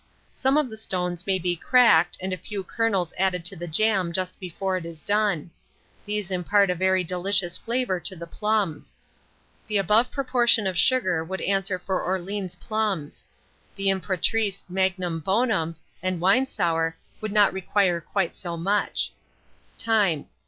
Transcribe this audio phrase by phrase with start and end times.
[0.33, 4.11] Some of the stones may be cracked, and a few kernels added to the jam
[4.13, 5.51] just before it is done:
[6.07, 8.97] these impart a very delicious flavour to the plums.
[9.67, 13.25] The above proportion of sugar would answer for Orleans plums;
[13.75, 19.11] the Impératrice Magnum bonum, and Winesour would not require quite so much.
[19.77, 20.25] Time.